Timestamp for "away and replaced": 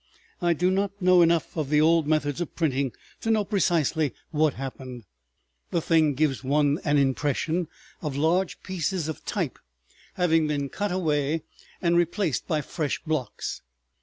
10.91-12.47